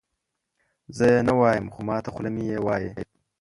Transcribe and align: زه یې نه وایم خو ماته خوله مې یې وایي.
زه 0.97 1.05
یې 1.13 1.19
نه 1.27 1.33
وایم 1.39 1.65
خو 1.73 1.79
ماته 1.87 2.09
خوله 2.13 2.29
مې 2.35 2.43
یې 2.51 2.59
وایي. 2.65 2.89